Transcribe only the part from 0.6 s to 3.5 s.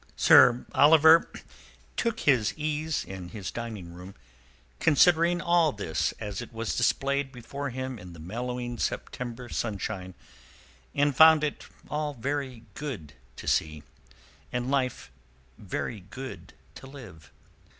Oliver took his ease in